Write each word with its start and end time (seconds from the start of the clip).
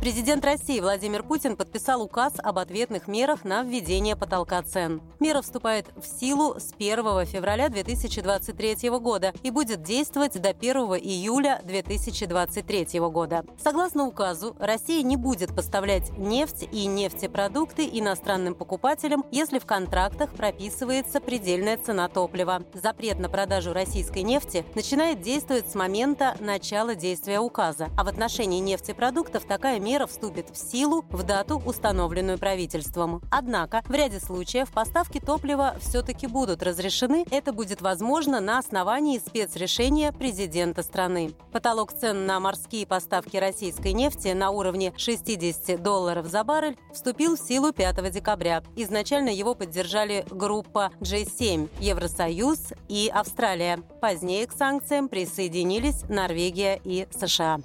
Президент 0.00 0.42
России 0.46 0.80
Владимир 0.80 1.22
Путин 1.22 1.56
подписал 1.56 2.00
указ 2.00 2.32
об 2.38 2.58
ответных 2.58 3.06
мерах 3.06 3.44
на 3.44 3.62
введение 3.62 4.16
потолка 4.16 4.62
цен. 4.62 5.02
Мера 5.20 5.42
вступает 5.42 5.88
в 5.94 6.06
силу 6.06 6.54
с 6.58 6.72
1 6.72 7.26
февраля 7.26 7.68
2023 7.68 8.88
года 8.98 9.34
и 9.42 9.50
будет 9.50 9.82
действовать 9.82 10.40
до 10.40 10.48
1 10.48 10.74
июля 11.02 11.60
2023 11.64 12.98
года. 13.10 13.44
Согласно 13.62 14.06
указу, 14.06 14.56
Россия 14.58 15.02
не 15.02 15.18
будет 15.18 15.54
поставлять 15.54 16.16
нефть 16.16 16.66
и 16.72 16.86
нефтепродукты 16.86 17.86
иностранным 17.92 18.54
покупателям, 18.54 19.26
если 19.30 19.58
в 19.58 19.66
контрактах 19.66 20.32
прописывается 20.32 21.20
предельная 21.20 21.76
цена 21.76 22.08
топлива. 22.08 22.62
Запрет 22.72 23.18
на 23.18 23.28
продажу 23.28 23.74
российской 23.74 24.22
нефти 24.22 24.64
начинает 24.74 25.20
действовать 25.20 25.70
с 25.70 25.74
момента 25.74 26.38
начала 26.40 26.94
действия 26.94 27.38
указа, 27.38 27.90
а 27.98 28.04
в 28.04 28.08
отношении 28.08 28.60
нефтепродуктов 28.60 29.44
такая 29.44 29.78
мера 29.78 29.89
мера 29.90 30.06
вступит 30.06 30.50
в 30.50 30.56
силу 30.56 31.04
в 31.10 31.24
дату, 31.24 31.60
установленную 31.66 32.38
правительством. 32.38 33.20
Однако 33.28 33.82
в 33.88 33.92
ряде 33.92 34.20
случаев 34.20 34.70
поставки 34.70 35.18
топлива 35.18 35.74
все-таки 35.80 36.28
будут 36.28 36.62
разрешены. 36.62 37.26
Это 37.32 37.52
будет 37.52 37.80
возможно 37.82 38.38
на 38.38 38.58
основании 38.58 39.18
спецрешения 39.18 40.12
президента 40.12 40.84
страны. 40.84 41.32
Потолок 41.50 41.92
цен 41.92 42.24
на 42.24 42.38
морские 42.38 42.86
поставки 42.86 43.36
российской 43.36 43.92
нефти 43.92 44.28
на 44.28 44.50
уровне 44.50 44.92
60 44.96 45.82
долларов 45.82 46.26
за 46.26 46.44
баррель 46.44 46.78
вступил 46.92 47.36
в 47.36 47.40
силу 47.40 47.72
5 47.72 48.12
декабря. 48.12 48.62
Изначально 48.76 49.30
его 49.30 49.56
поддержали 49.56 50.24
группа 50.30 50.92
G7, 51.00 51.68
Евросоюз 51.80 52.74
и 52.88 53.10
Австралия. 53.12 53.80
Позднее 54.00 54.46
к 54.46 54.52
санкциям 54.52 55.08
присоединились 55.08 56.04
Норвегия 56.08 56.80
и 56.84 57.08
США. 57.10 57.58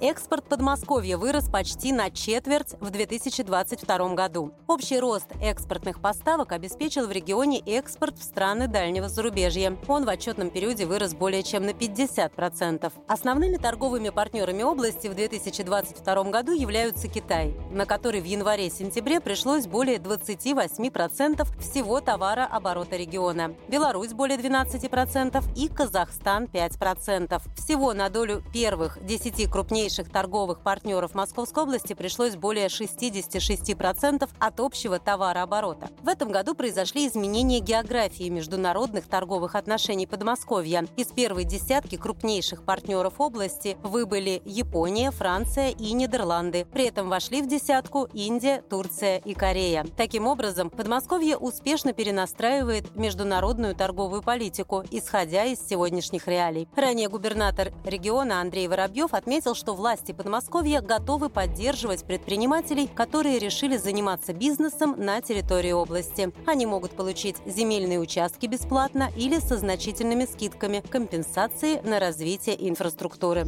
Экспорт 0.00 0.44
Подмосковья 0.44 1.16
вырос 1.16 1.48
почти 1.48 1.90
на 1.90 2.10
четверть 2.10 2.74
в 2.80 2.90
2022 2.90 4.14
году. 4.14 4.52
Общий 4.66 5.00
рост 5.00 5.28
экспортных 5.40 6.02
поставок 6.02 6.52
обеспечил 6.52 7.06
в 7.06 7.12
регионе 7.12 7.60
экспорт 7.60 8.18
в 8.18 8.22
страны 8.22 8.68
дальнего 8.68 9.08
зарубежья. 9.08 9.74
Он 9.88 10.04
в 10.04 10.08
отчетном 10.10 10.50
периоде 10.50 10.84
вырос 10.84 11.14
более 11.14 11.42
чем 11.42 11.64
на 11.64 11.70
50%. 11.70 12.92
Основными 13.08 13.56
торговыми 13.56 14.10
партнерами 14.10 14.62
области 14.62 15.06
в 15.06 15.14
2022 15.14 16.24
году 16.24 16.52
являются 16.52 17.08
Китай, 17.08 17.54
на 17.70 17.86
который 17.86 18.20
в 18.20 18.24
январе-сентябре 18.24 19.20
пришлось 19.20 19.66
более 19.66 19.96
28% 19.96 21.58
всего 21.58 22.02
товарооборота 22.02 22.96
региона, 22.96 23.54
Беларусь 23.68 24.12
более 24.12 24.36
12% 24.36 25.42
и 25.56 25.68
Казахстан 25.68 26.44
5%. 26.44 27.40
Всего 27.56 27.94
на 27.94 28.10
долю 28.10 28.42
первых 28.52 29.02
10 29.02 29.50
крупнейших 29.50 29.85
крупнейших 29.86 30.10
торговых 30.10 30.60
партнеров 30.62 31.14
Московской 31.14 31.62
области 31.62 31.92
пришлось 31.92 32.34
более 32.34 32.66
66% 32.66 34.28
от 34.36 34.60
общего 34.60 34.98
товарооборота. 34.98 35.90
В 36.02 36.08
этом 36.08 36.32
году 36.32 36.56
произошли 36.56 37.06
изменения 37.06 37.60
географии 37.60 38.28
международных 38.28 39.06
торговых 39.06 39.54
отношений 39.54 40.08
Подмосковья. 40.08 40.86
Из 40.96 41.06
первой 41.06 41.44
десятки 41.44 41.96
крупнейших 41.96 42.64
партнеров 42.64 43.20
области 43.20 43.76
выбыли 43.84 44.42
Япония, 44.44 45.12
Франция 45.12 45.70
и 45.70 45.92
Нидерланды. 45.92 46.66
При 46.72 46.86
этом 46.86 47.08
вошли 47.08 47.40
в 47.42 47.46
десятку 47.46 48.08
Индия, 48.12 48.62
Турция 48.68 49.18
и 49.18 49.34
Корея. 49.34 49.86
Таким 49.96 50.26
образом, 50.26 50.68
Подмосковье 50.68 51.36
успешно 51.36 51.92
перенастраивает 51.92 52.96
международную 52.96 53.76
торговую 53.76 54.22
политику, 54.22 54.82
исходя 54.90 55.44
из 55.44 55.60
сегодняшних 55.64 56.26
реалий. 56.26 56.66
Ранее 56.74 57.08
губернатор 57.08 57.72
региона 57.84 58.40
Андрей 58.40 58.66
Воробьев 58.66 59.14
отметил, 59.14 59.54
что 59.54 59.75
власти 59.76 60.12
Подмосковья 60.12 60.80
готовы 60.80 61.28
поддерживать 61.28 62.04
предпринимателей, 62.04 62.88
которые 62.88 63.38
решили 63.38 63.76
заниматься 63.76 64.32
бизнесом 64.32 64.96
на 64.98 65.20
территории 65.20 65.72
области. 65.72 66.32
Они 66.46 66.66
могут 66.66 66.92
получить 66.92 67.36
земельные 67.46 68.00
участки 68.00 68.46
бесплатно 68.46 69.10
или 69.16 69.38
со 69.38 69.56
значительными 69.56 70.24
скидками, 70.24 70.82
компенсации 70.88 71.80
на 71.84 72.00
развитие 72.00 72.68
инфраструктуры. 72.68 73.46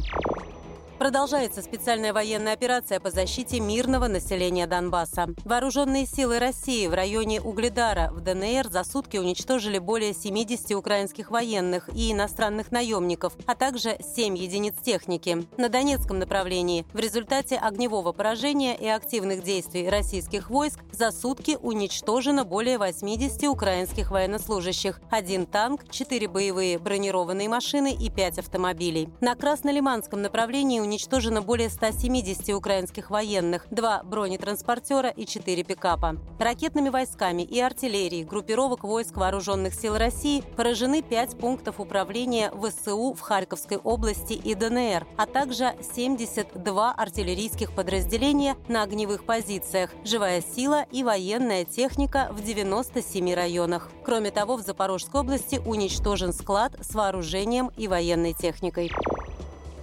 Продолжается 0.99 1.61
специальная 1.61 2.11
военная 2.11 2.51
операция 2.51 2.99
по 2.99 3.09
защите 3.09 3.61
мирного 3.61 4.07
населения 4.07 4.67
Донбасса. 4.67 5.29
Вооруженные 5.45 6.05
силы 6.05 6.39
России 6.39 6.87
в 6.87 6.93
районе 6.93 7.39
Угледара 7.39 8.11
в 8.11 8.19
ДНР 8.19 8.67
за 8.69 8.83
сутки 8.83 9.15
уничтожили 9.15 9.79
более 9.79 10.13
70 10.13 10.71
украинских 10.71 11.31
военных 11.31 11.87
и 11.95 12.11
иностранных 12.11 12.73
наемников, 12.73 13.37
а 13.45 13.55
также 13.55 13.97
7 14.13 14.37
единиц 14.37 14.73
техники. 14.81 15.47
На 15.55 15.69
Донецком 15.69 16.19
направлении 16.19 16.85
в 16.91 16.99
результате 16.99 17.55
огневого 17.55 18.11
поражения 18.11 18.75
и 18.75 18.87
активных 18.87 19.41
действий 19.41 19.87
российских 19.87 20.49
войск 20.49 20.81
за 20.91 21.11
сутки 21.11 21.57
уничтожено 21.61 22.43
более 22.43 22.77
80 22.77 23.45
украинских 23.45 24.11
военнослужащих, 24.11 24.99
один 25.09 25.45
танк, 25.45 25.89
4 25.89 26.27
боевые 26.27 26.77
бронированные 26.77 27.47
машины 27.47 27.93
и 27.93 28.09
5 28.09 28.39
автомобилей. 28.39 29.07
На 29.21 29.35
Краснолиманском 29.35 30.21
направлении 30.21 30.88
уничтожено 30.89 31.43
более 31.43 31.69
170 31.69 32.49
украинских 32.49 33.11
военных, 33.11 33.67
два 33.69 34.01
бронетранспортера 34.01 35.09
и 35.09 35.27
четыре 35.27 35.63
пикапа. 35.63 36.17
Ракетными 36.39 36.89
войсками 36.89 37.43
и 37.43 37.59
артиллерией 37.59 38.23
группировок 38.23 38.83
войск 38.83 39.17
Вооруженных 39.17 39.75
сил 39.75 39.97
России 39.97 40.43
поражены 40.55 41.03
пять 41.03 41.37
пунктов 41.37 41.79
управления 41.79 42.51
ВСУ 42.51 43.13
в 43.13 43.19
Харьковской 43.19 43.77
области 43.77 44.33
и 44.33 44.55
ДНР, 44.55 45.05
а 45.15 45.27
также 45.27 45.75
72 45.93 46.91
артиллерийских 46.91 47.71
подразделения 47.73 48.55
на 48.67 48.81
огневых 48.81 49.25
позициях, 49.25 49.91
живая 50.03 50.41
сила 50.41 50.87
и 50.91 51.03
военная 51.03 51.65
техника 51.65 52.29
в 52.31 52.41
97 52.41 53.31
районах. 53.35 53.91
Кроме 54.03 54.31
того, 54.31 54.57
в 54.57 54.61
Запорожской 54.61 55.21
области 55.21 55.61
уничтожен 55.63 56.33
склад 56.33 56.73
с 56.81 56.95
вооружением 56.95 57.69
и 57.77 57.87
военной 57.87 58.33
техникой. 58.33 58.91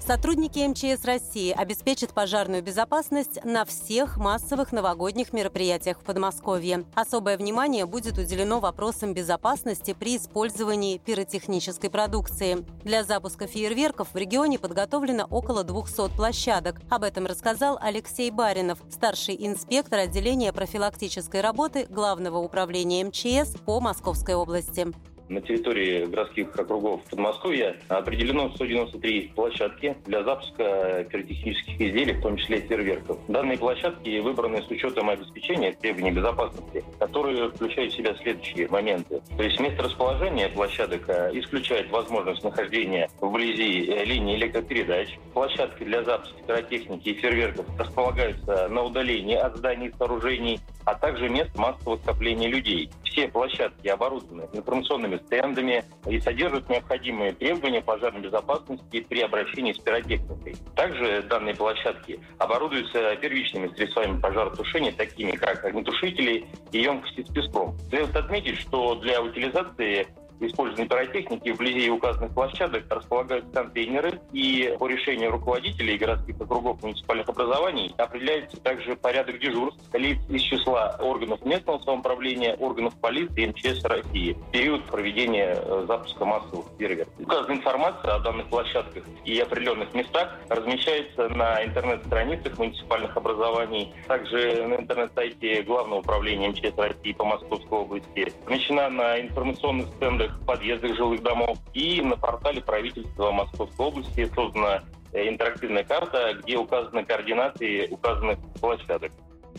Сотрудники 0.06 0.60
МЧС 0.60 1.04
России 1.04 1.50
обеспечат 1.50 2.14
пожарную 2.14 2.62
безопасность 2.62 3.44
на 3.44 3.64
всех 3.64 4.18
массовых 4.18 4.70
новогодних 4.70 5.32
мероприятиях 5.32 5.98
в 5.98 6.04
Подмосковье. 6.04 6.84
Особое 6.94 7.36
внимание 7.36 7.86
будет 7.86 8.16
уделено 8.16 8.60
вопросам 8.60 9.14
безопасности 9.14 9.96
при 9.98 10.16
использовании 10.16 10.98
пиротехнической 10.98 11.90
продукции. 11.90 12.64
Для 12.84 13.02
запуска 13.02 13.48
фейерверков 13.48 14.14
в 14.14 14.16
регионе 14.16 14.60
подготовлено 14.60 15.26
около 15.28 15.64
200 15.64 16.14
площадок. 16.14 16.80
Об 16.88 17.02
этом 17.02 17.26
рассказал 17.26 17.76
Алексей 17.82 18.30
Баринов, 18.30 18.78
старший 18.88 19.36
инспектор 19.40 19.98
отделения 19.98 20.52
профилактической 20.52 21.40
работы 21.40 21.84
Главного 21.90 22.38
управления 22.38 23.04
МЧС 23.04 23.56
по 23.66 23.80
Московской 23.80 24.36
области 24.36 24.86
на 25.28 25.40
территории 25.40 26.04
городских 26.06 26.54
округов 26.56 27.02
Подмосковья 27.10 27.76
определено 27.88 28.50
193 28.54 29.32
площадки 29.34 29.96
для 30.06 30.22
запуска 30.22 31.06
пиротехнических 31.10 31.80
изделий, 31.80 32.12
в 32.14 32.22
том 32.22 32.36
числе 32.36 32.60
фейерверков. 32.60 33.18
Данные 33.28 33.58
площадки 33.58 34.18
выбраны 34.20 34.62
с 34.62 34.70
учетом 34.70 35.10
обеспечения 35.10 35.72
требований 35.72 36.12
безопасности, 36.12 36.84
которые 36.98 37.50
включают 37.50 37.92
в 37.92 37.96
себя 37.96 38.14
следующие 38.16 38.68
моменты. 38.68 39.20
То 39.36 39.42
есть 39.42 39.58
место 39.60 39.82
расположения 39.82 40.48
площадок 40.48 41.08
э, 41.08 41.30
исключает 41.34 41.90
возможность 41.90 42.42
нахождения 42.44 43.08
вблизи 43.20 43.90
э, 43.90 44.04
линии 44.04 44.36
электропередач. 44.36 45.18
Площадки 45.32 45.84
для 45.84 46.02
запуска 46.04 46.36
пиротехники 46.46 47.08
и 47.08 47.14
фейерверков 47.14 47.66
располагаются 47.78 48.68
на 48.68 48.82
удалении 48.82 49.36
от 49.36 49.56
зданий 49.56 49.88
и 49.88 49.94
сооружений, 49.96 50.60
а 50.84 50.94
также 50.94 51.28
мест 51.28 51.56
массового 51.56 51.98
скопления 51.98 52.48
людей. 52.48 52.90
Все 53.04 53.28
площадки 53.28 53.88
оборудованы 53.88 54.48
информационными 54.52 55.15
стендами 55.26 55.84
и 56.06 56.20
содержат 56.20 56.68
необходимые 56.68 57.32
требования 57.32 57.80
пожарной 57.80 58.20
безопасности 58.20 59.00
при 59.00 59.20
обращении 59.20 59.72
с 59.72 59.78
пиротехникой. 59.78 60.56
Также 60.74 61.22
данные 61.22 61.54
площадки 61.54 62.20
оборудуются 62.38 63.16
первичными 63.16 63.68
средствами 63.74 64.20
пожаротушения, 64.20 64.92
такими 64.92 65.32
как 65.32 65.64
огнетушители 65.64 66.46
и 66.72 66.80
емкости 66.80 67.22
с 67.22 67.32
песком. 67.32 67.76
Следует 67.88 68.16
отметить, 68.16 68.58
что 68.60 68.94
для 68.96 69.22
утилизации 69.22 70.06
использованной 70.40 70.88
пиротехники 70.88 71.50
вблизи 71.50 71.90
указанных 71.90 72.32
площадок 72.32 72.84
располагаются 72.90 73.50
контейнеры, 73.52 74.20
и 74.32 74.74
по 74.78 74.86
решению 74.86 75.30
руководителей 75.30 75.96
городских 75.96 76.40
округов 76.40 76.82
муниципальных 76.82 77.28
образований 77.28 77.94
определяется 77.96 78.56
также 78.58 78.96
порядок 78.96 79.38
дежурств 79.38 79.82
лиц 79.94 80.18
из 80.28 80.42
числа 80.42 80.96
органов 81.00 81.44
местного 81.44 81.78
самоуправления, 81.80 82.54
органов 82.56 82.94
полиции 83.00 83.46
МЧС 83.46 83.84
России 83.84 84.32
в 84.32 84.50
период 84.50 84.84
проведения 84.84 85.56
э, 85.56 85.84
запуска 85.86 86.24
массовых 86.24 86.66
фейерверков. 86.78 87.14
Указанная 87.18 87.56
информация 87.56 88.14
о 88.14 88.18
данных 88.20 88.46
площадках 88.48 89.04
и 89.24 89.38
определенных 89.38 89.92
местах 89.94 90.38
размещается 90.48 91.28
на 91.30 91.64
интернет-страницах 91.64 92.58
муниципальных 92.58 93.16
образований, 93.16 93.92
также 94.06 94.66
на 94.66 94.74
интернет-сайте 94.74 95.62
Главного 95.62 96.00
управления 96.00 96.48
МЧС 96.48 96.76
России 96.76 97.12
по 97.12 97.24
Московской 97.24 97.78
области, 97.78 98.32
размещена 98.44 98.88
на 98.88 99.20
информационных 99.20 99.88
стендах 99.96 100.25
в 100.28 100.44
подъездах 100.46 100.96
жилых 100.96 101.22
домов 101.22 101.58
и 101.74 102.00
на 102.00 102.16
портале 102.16 102.60
правительства 102.60 103.30
Московской 103.30 103.86
области 103.86 104.30
создана 104.34 104.82
э, 105.12 105.28
интерактивная 105.28 105.84
карта, 105.84 106.34
где 106.42 106.56
указаны 106.56 107.04
координаты 107.04 107.88
указанных 107.90 108.38
площадок. 108.60 109.12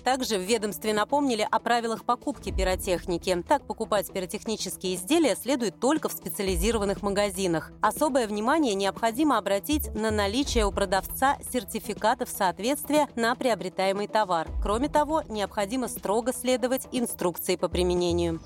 Также 0.04 0.38
в 0.38 0.42
ведомстве 0.42 0.94
напомнили 0.94 1.48
о 1.50 1.60
правилах 1.60 2.06
покупки 2.06 2.52
пиротехники. 2.52 3.44
Так, 3.48 3.66
покупать 3.66 4.12
пиротехнические 4.12 4.96
изделия 4.96 5.36
следует 5.36 5.80
только 5.80 6.10
в 6.10 6.14
специализированных 6.14 7.02
магазинах. 7.02 7.72
Особое 7.82 8.28
внимание 8.28 8.74
необходимо 8.76 9.38
обратить 9.38 9.94
на 9.94 10.12
наличие 10.12 10.66
у 10.66 10.72
продавца 10.72 11.38
сертификатов 11.52 12.30
соответствия 12.30 13.08
на 13.16 13.36
приобретаемый 13.36 14.08
товар. 14.08 14.48
Кроме 14.62 14.90
того, 14.90 15.24
необходимо 15.28 15.88
строго 15.88 16.34
следовать 16.34 16.88
инструкции 16.92 17.56
по 17.56 17.68
применению. 17.68 18.40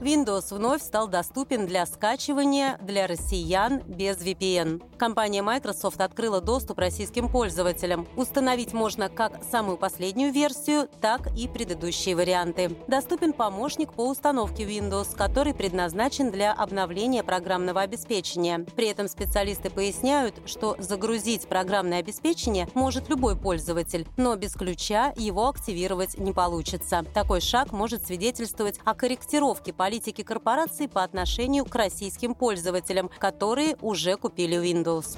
Windows 0.00 0.54
вновь 0.54 0.80
стал 0.82 1.08
доступен 1.08 1.66
для 1.66 1.84
скачивания 1.84 2.78
для 2.80 3.08
россиян 3.08 3.80
без 3.80 4.18
VPN. 4.18 4.80
Компания 4.96 5.42
Microsoft 5.42 6.00
открыла 6.00 6.40
доступ 6.40 6.78
российским 6.78 7.28
пользователям. 7.28 8.06
Установить 8.16 8.72
можно 8.72 9.08
как 9.08 9.42
самую 9.50 9.76
последнюю 9.76 10.32
версию, 10.32 10.88
так 11.00 11.36
и 11.36 11.48
предыдущие 11.48 12.14
варианты. 12.14 12.76
Доступен 12.86 13.32
помощник 13.32 13.92
по 13.92 14.08
установке 14.08 14.62
Windows, 14.64 15.16
который 15.16 15.52
предназначен 15.52 16.30
для 16.30 16.52
обновления 16.52 17.24
программного 17.24 17.80
обеспечения. 17.80 18.64
При 18.76 18.86
этом 18.86 19.08
специалисты 19.08 19.68
поясняют, 19.68 20.36
что 20.46 20.76
загрузить 20.78 21.48
программное 21.48 21.98
обеспечение 21.98 22.68
может 22.74 23.08
любой 23.08 23.36
пользователь, 23.36 24.06
но 24.16 24.36
без 24.36 24.52
ключа 24.52 25.12
его 25.16 25.48
активировать 25.48 26.18
не 26.18 26.32
получится. 26.32 27.04
Такой 27.14 27.40
шаг 27.40 27.72
может 27.72 28.06
свидетельствовать 28.06 28.78
о 28.84 28.94
корректировке 28.94 29.72
по 29.72 29.87
политики 29.88 30.22
корпораций 30.22 30.86
по 30.86 31.02
отношению 31.02 31.64
к 31.64 31.74
российским 31.74 32.34
пользователям, 32.34 33.08
которые 33.18 33.74
уже 33.80 34.18
купили 34.18 34.58
Windows. 34.58 35.16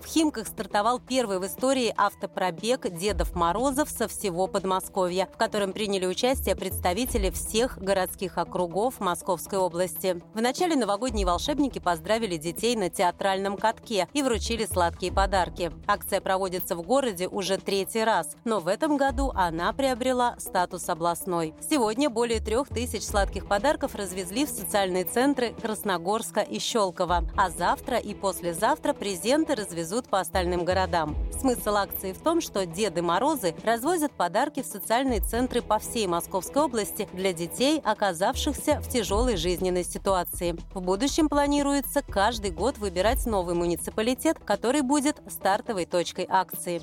В 0.00 0.06
Химках 0.06 0.48
стартовал 0.48 0.98
первый 0.98 1.38
в 1.38 1.46
истории 1.46 1.92
автопробег 1.94 2.90
Дедов 2.90 3.34
Морозов 3.34 3.90
со 3.90 4.08
всего 4.08 4.46
Подмосковья, 4.46 5.28
в 5.32 5.36
котором 5.36 5.74
приняли 5.74 6.06
участие 6.06 6.56
представители 6.56 7.30
всех 7.30 7.78
городских 7.78 8.38
округов 8.38 8.98
Московской 8.98 9.58
области. 9.58 10.20
В 10.32 10.40
начале 10.40 10.74
новогодние 10.74 11.26
волшебники 11.26 11.78
поздравили 11.78 12.38
детей 12.38 12.76
на 12.76 12.88
театральном 12.88 13.58
катке 13.58 14.08
и 14.14 14.22
вручили 14.22 14.64
сладкие 14.64 15.12
подарки. 15.12 15.70
Акция 15.86 16.22
проводится 16.22 16.76
в 16.76 16.82
городе 16.82 17.28
уже 17.28 17.58
третий 17.58 18.02
раз, 18.02 18.36
но 18.44 18.60
в 18.60 18.68
этом 18.68 18.96
году 18.96 19.32
она 19.34 19.72
приобрела 19.74 20.34
статус 20.38 20.88
областной. 20.88 21.54
Сегодня 21.60 22.08
более 22.08 22.40
трех 22.40 22.68
тысяч 22.68 23.04
сладких 23.04 23.46
подарков 23.46 23.94
развезли 23.94 24.46
в 24.46 24.48
социальные 24.48 25.04
центры 25.04 25.54
Красногорска 25.60 26.40
и 26.40 26.58
Щелково, 26.58 27.24
а 27.36 27.50
завтра 27.50 27.98
и 27.98 28.14
послезавтра 28.14 28.94
презенты 28.94 29.54
развезут 29.54 29.89
везут 29.90 30.06
по 30.08 30.20
остальным 30.20 30.64
городам. 30.64 31.16
Смысл 31.40 31.76
акции 31.76 32.12
в 32.12 32.18
том, 32.18 32.40
что 32.40 32.64
Деды 32.64 33.02
Морозы 33.02 33.54
развозят 33.64 34.12
подарки 34.12 34.62
в 34.62 34.66
социальные 34.66 35.20
центры 35.20 35.62
по 35.62 35.80
всей 35.80 36.06
Московской 36.06 36.62
области 36.62 37.08
для 37.12 37.32
детей, 37.32 37.80
оказавшихся 37.82 38.80
в 38.80 38.88
тяжелой 38.88 39.36
жизненной 39.36 39.82
ситуации. 39.82 40.56
В 40.74 40.80
будущем 40.80 41.28
планируется 41.28 42.02
каждый 42.02 42.52
год 42.52 42.78
выбирать 42.78 43.26
новый 43.26 43.56
муниципалитет, 43.56 44.38
который 44.44 44.82
будет 44.82 45.16
стартовой 45.28 45.86
точкой 45.86 46.26
акции. 46.28 46.82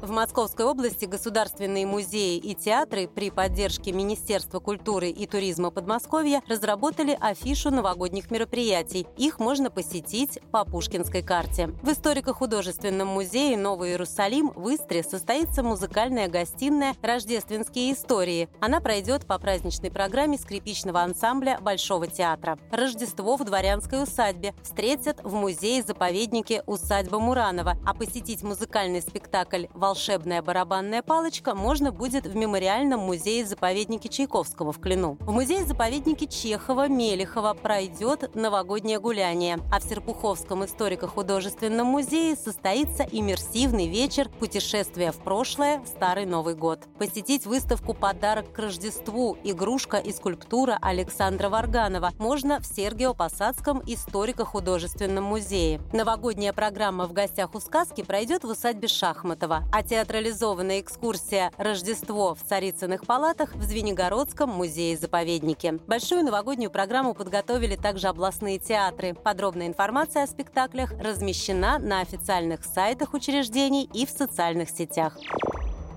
В 0.00 0.10
Московской 0.10 0.64
области 0.64 1.06
государственные 1.06 1.84
музеи 1.84 2.36
и 2.36 2.54
театры 2.54 3.08
при 3.08 3.30
поддержке 3.30 3.92
Министерства 3.92 4.60
культуры 4.60 5.10
и 5.10 5.26
туризма 5.26 5.70
Подмосковья 5.70 6.42
разработали 6.46 7.16
афишу 7.20 7.70
новогодних 7.70 8.30
мероприятий. 8.30 9.06
Их 9.16 9.38
можно 9.38 9.70
посетить 9.70 10.38
по 10.52 10.64
Пушкинской 10.64 11.22
карте. 11.22 11.68
В 11.82 11.90
историко-художественном 11.90 13.08
музее 13.08 13.56
«Новый 13.56 13.90
Иерусалим» 13.90 14.52
в 14.54 14.68
Истре 14.74 15.02
состоится 15.02 15.62
музыкальная 15.62 16.28
гостиная 16.28 16.94
«Рождественские 17.02 17.92
истории». 17.92 18.48
Она 18.60 18.80
пройдет 18.80 19.26
по 19.26 19.38
праздничной 19.38 19.90
программе 19.90 20.38
скрипичного 20.38 21.00
ансамбля 21.02 21.58
Большого 21.60 22.06
театра. 22.06 22.58
Рождество 22.70 23.36
в 23.36 23.44
дворянской 23.44 24.02
усадьбе 24.02 24.54
встретят 24.62 25.20
в 25.24 25.34
музее-заповеднике 25.34 26.62
«Усадьба 26.66 27.18
Муранова», 27.18 27.76
а 27.84 27.94
посетить 27.94 28.42
музыкальный 28.42 29.02
спектакль 29.02 29.66
волшебная 29.78 30.42
барабанная 30.42 31.02
палочка 31.02 31.54
можно 31.54 31.92
будет 31.92 32.26
в 32.26 32.36
мемориальном 32.36 33.00
музее-заповеднике 33.00 34.08
Чайковского 34.08 34.72
в 34.72 34.80
Клину. 34.80 35.16
В 35.20 35.30
музее-заповеднике 35.30 36.26
Чехова 36.26 36.88
Мелехова 36.88 37.54
пройдет 37.54 38.34
новогоднее 38.34 38.98
гуляние, 39.00 39.58
а 39.72 39.80
в 39.80 39.84
Серпуховском 39.84 40.64
историко-художественном 40.64 41.86
музее 41.86 42.36
состоится 42.36 43.04
иммерсивный 43.04 43.88
вечер 43.88 44.28
«Путешествие 44.38 45.12
в 45.12 45.16
прошлое. 45.16 45.80
Старый 45.86 46.26
Новый 46.26 46.54
год». 46.54 46.80
Посетить 46.98 47.46
выставку 47.46 47.94
«Подарок 47.94 48.52
к 48.52 48.58
Рождеству. 48.58 49.38
Игрушка 49.44 49.98
и 49.98 50.12
скульптура 50.12 50.78
Александра 50.82 51.48
Варганова» 51.48 52.12
можно 52.18 52.60
в 52.60 52.64
Сергио-Посадском 52.64 53.82
историко-художественном 53.86 55.24
музее. 55.24 55.80
Новогодняя 55.92 56.52
программа 56.52 57.06
«В 57.06 57.12
гостях 57.12 57.54
у 57.54 57.60
сказки» 57.60 58.02
пройдет 58.02 58.42
в 58.42 58.48
усадьбе 58.48 58.88
Шахматова, 58.88 59.62
а 59.70 59.82
театрализованная 59.82 60.80
экскурсия 60.80 61.50
«Рождество 61.58 62.34
в 62.34 62.42
Царицыных 62.42 63.04
палатах» 63.04 63.54
в 63.54 63.62
Звенигородском 63.62 64.50
музее-заповеднике. 64.50 65.78
Большую 65.86 66.24
новогоднюю 66.24 66.70
программу 66.70 67.14
подготовили 67.14 67.76
также 67.76 68.08
областные 68.08 68.58
театры. 68.58 69.14
Подробная 69.14 69.66
информация 69.66 70.24
о 70.24 70.26
спектаклях 70.26 70.92
размещена 71.00 71.78
на 71.78 72.00
официальных 72.00 72.64
сайтах 72.64 73.14
учреждений 73.14 73.88
и 73.92 74.06
в 74.06 74.10
социальных 74.10 74.70
сетях. 74.70 75.18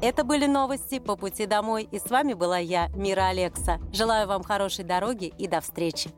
Это 0.01 0.23
были 0.23 0.47
новости 0.47 0.97
по 0.97 1.15
пути 1.15 1.45
домой, 1.45 1.87
и 1.91 1.99
с 1.99 2.09
вами 2.09 2.33
была 2.33 2.57
я, 2.57 2.87
Мира 2.95 3.27
Алекса. 3.27 3.79
Желаю 3.93 4.27
вам 4.27 4.43
хорошей 4.43 4.83
дороги 4.83 5.31
и 5.37 5.47
до 5.47 5.61
встречи. 5.61 6.09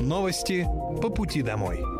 Новости 0.00 0.66
по 1.00 1.10
пути 1.10 1.42
домой. 1.42 1.99